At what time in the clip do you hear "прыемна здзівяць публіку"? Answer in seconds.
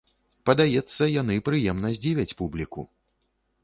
1.51-2.81